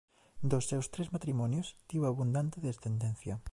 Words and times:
Dos 0.51 0.65
seus 0.69 0.87
tres 0.93 1.09
matrimonios 1.15 1.67
tivo 1.89 2.05
abundante 2.07 2.57
descendencia. 2.69 3.35